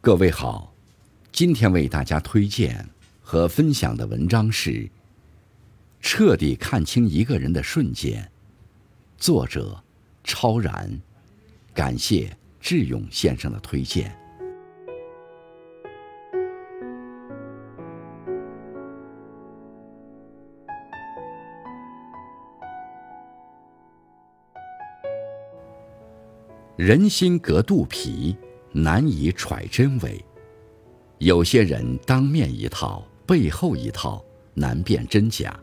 [0.00, 0.72] 各位好，
[1.32, 2.88] 今天为大家推荐
[3.20, 4.70] 和分享的文章是
[6.00, 8.22] 《彻底看清一个人的瞬间》，
[9.18, 9.82] 作者
[10.22, 10.88] 超然，
[11.74, 14.16] 感谢智勇先生的推荐。
[26.76, 28.36] 人心隔肚皮，
[28.72, 30.24] 难以揣真伪。
[31.18, 35.58] 有些人当面一套，背后一套，难辨真假。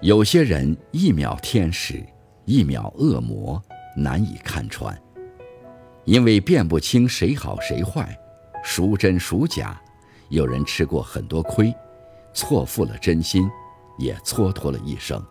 [0.00, 2.04] 有些人一秒天使，
[2.44, 3.62] 一秒恶魔，
[3.96, 4.96] 难以看穿。
[6.04, 8.16] 因为辨不清谁好谁坏，
[8.62, 9.80] 孰真孰假，
[10.28, 11.74] 有人吃过很多亏，
[12.34, 13.48] 错付了真心，
[13.98, 15.24] 也蹉跎了一生。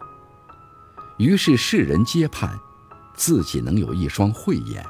[1.17, 2.57] 于是世人皆盼。
[3.17, 4.85] 自己能有一双慧眼，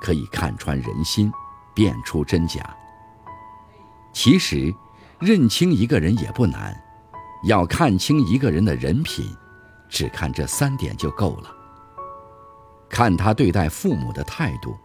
[0.00, 1.32] 可以看穿人心，
[1.74, 2.74] 辨出真假。
[4.12, 4.74] 其实，
[5.18, 6.74] 认清一个人也不难，
[7.44, 9.24] 要看清一个人的人品，
[9.88, 11.54] 只看这三点就够了。
[12.88, 14.76] 看他对待父母的态度。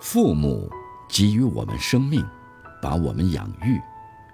[0.00, 0.70] 父母
[1.08, 2.24] 给予我们生命，
[2.80, 3.78] 把我们养育，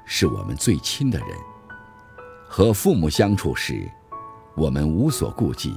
[0.04, 1.28] 是我们最亲的人。
[2.48, 3.90] 和父母相处时，
[4.54, 5.74] 我们无所顾忌。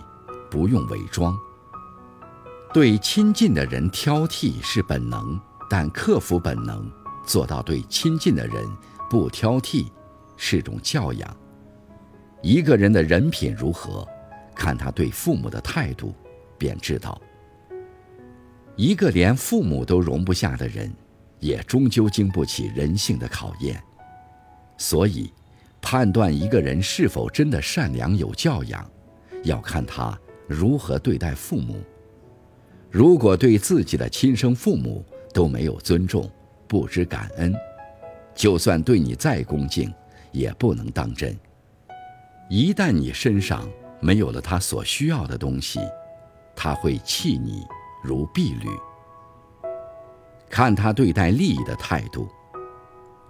[0.52, 1.38] 不用伪装。
[2.72, 6.88] 对亲近的人挑剔是本能，但克服本能，
[7.26, 8.64] 做到对亲近的人
[9.10, 9.88] 不挑剔，
[10.38, 11.38] 是种教养。
[12.44, 14.08] 一个人的人品如何，
[14.54, 16.14] 看他对父母的态度，
[16.60, 17.20] 便知道。
[18.76, 20.94] 一个连父母都容不下的人，
[21.40, 23.82] 也终究经不起人性的考验。
[24.78, 25.34] 所以，
[25.82, 28.88] 判断一个人是否真的善良有教养，
[29.44, 30.16] 要看他。
[30.48, 31.80] 如何对待父母？
[32.92, 36.30] 如果对自己的亲生父母都没有尊重、
[36.68, 37.54] 不知感恩，
[38.34, 39.94] 就算对你再恭敬，
[40.32, 41.38] 也不能当真。
[42.50, 43.70] 一旦你身上
[44.00, 45.80] 没有了他所需要的东西，
[46.56, 47.64] 他会弃你
[48.04, 48.68] 如敝履。
[50.50, 52.28] 看他对待利益的态度。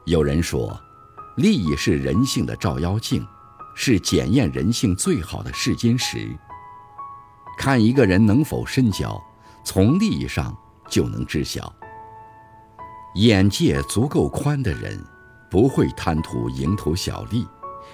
[0.05, 0.79] 有人说，
[1.35, 3.27] 利益是人性的照妖镜，
[3.75, 6.29] 是检验人性最好的试金石。
[7.57, 9.21] 看一个人能否深交，
[9.63, 10.55] 从利益上
[10.89, 11.73] 就能知晓。
[13.15, 15.03] 眼界足够宽的人，
[15.49, 17.43] 不会贪图蝇头小利；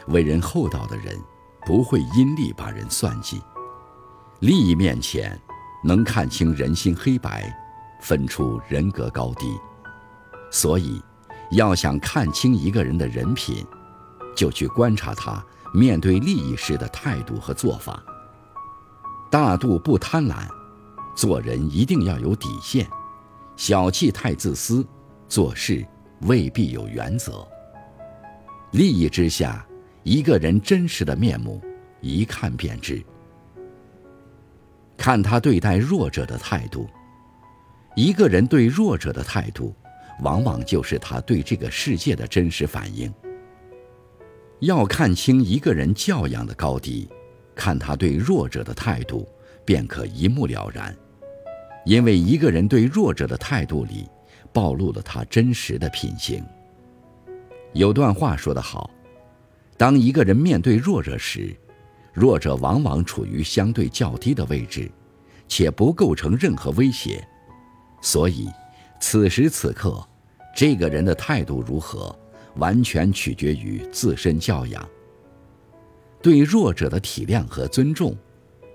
[0.07, 1.17] 为人厚道的人，
[1.65, 3.41] 不会因利把人算计。
[4.39, 5.39] 利益面前，
[5.83, 7.51] 能看清人心黑白，
[8.01, 9.57] 分出人格高低。
[10.51, 11.01] 所以，
[11.51, 13.65] 要想看清一个人的人品，
[14.35, 15.43] 就去观察他
[15.73, 18.03] 面对利益时的态度和做法。
[19.31, 20.47] 大度不贪婪，
[21.15, 22.85] 做人一定要有底线；
[23.55, 24.85] 小气太自私，
[25.27, 25.85] 做事
[26.21, 27.47] 未必有原则。
[28.71, 29.65] 利益之下，
[30.03, 31.61] 一个人真实的面目
[32.01, 33.01] 一看便知。
[34.97, 36.87] 看他对待弱者的态度。
[37.95, 39.73] 一个人对弱者的态度，
[40.21, 43.13] 往往就是他对这个世界的真实反应。
[44.59, 47.07] 要看清一个人教养的高低。
[47.55, 49.25] 看他对弱者的态度，
[49.63, 50.93] 便可一目了然。
[51.85, 54.09] 因为一个人对弱者的态度里，
[54.51, 56.43] 暴露了他真实的品行。
[57.73, 58.89] 有段话说得好：
[59.77, 61.55] 当一个人面对弱者时，
[62.11, 64.89] 弱者往往处于相对较低的位置，
[65.47, 67.25] 且不构成任何威胁。
[68.01, 68.49] 所以，
[68.99, 70.01] 此时此刻，
[70.55, 72.17] 这个人的态度如何，
[72.55, 74.87] 完全取决于自身教养。
[76.21, 78.15] 对弱者的体谅和尊重，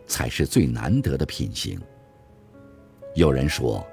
[0.06, 1.81] 才是最难得的品行。
[3.15, 3.87] 有人说，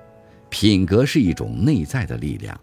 [0.50, 2.59] 品格是一种内在的力量，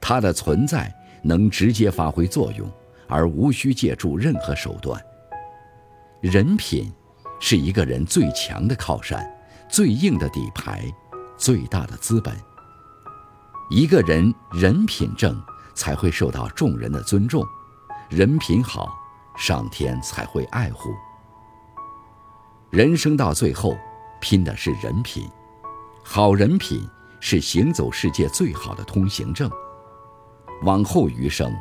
[0.00, 2.70] 它的存在能直接发挥作用，
[3.08, 5.00] 而无需借助任何手段。
[6.20, 6.92] 人品
[7.40, 9.24] 是一个人最强的靠山，
[9.68, 10.84] 最硬的底牌，
[11.36, 12.34] 最大的资本。
[13.70, 15.40] 一个人人品正，
[15.74, 17.44] 才会受到众人的尊重。
[18.08, 19.04] 人品好。
[19.38, 20.94] 上天才会爱护。
[22.70, 23.76] 人生到最后，
[24.18, 25.28] 拼的是人品，
[26.08, 26.88] 好人品
[27.18, 29.50] 是行走世界最好的通行证。
[30.62, 31.52] 往后余生，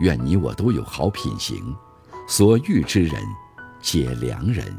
[0.00, 1.62] 愿你我都有好品行，
[2.26, 3.22] 所遇之人
[3.82, 4.74] 皆良人。